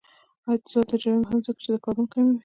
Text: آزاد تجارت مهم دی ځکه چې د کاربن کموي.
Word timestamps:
آزاد 0.51 0.85
تجارت 0.91 1.19
مهم 1.23 1.37
دی 1.39 1.45
ځکه 1.47 1.59
چې 1.63 1.69
د 1.73 1.75
کاربن 1.83 2.05
کموي. 2.13 2.37